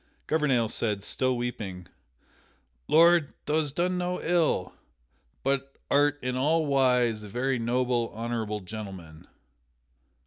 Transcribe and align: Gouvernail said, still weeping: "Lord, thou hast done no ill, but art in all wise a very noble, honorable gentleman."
Gouvernail 0.25 0.67
said, 0.67 1.03
still 1.03 1.37
weeping: 1.37 1.87
"Lord, 2.87 3.35
thou 3.45 3.57
hast 3.59 3.75
done 3.75 3.99
no 3.99 4.19
ill, 4.19 4.73
but 5.43 5.77
art 5.91 6.17
in 6.23 6.35
all 6.35 6.65
wise 6.65 7.21
a 7.21 7.27
very 7.29 7.59
noble, 7.59 8.09
honorable 8.09 8.61
gentleman." 8.61 9.27